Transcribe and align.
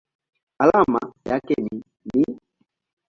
Alama 0.57 1.13
yake 1.25 1.53
ni 1.61 1.83
Ni. 2.13 2.39